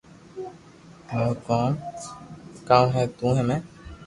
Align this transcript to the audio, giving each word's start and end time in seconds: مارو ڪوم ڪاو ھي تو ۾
مارو 1.09 1.33
ڪوم 1.45 1.71
ڪاو 2.67 2.85
ھي 2.93 3.03
تو 3.17 3.27
۾ 3.47 3.57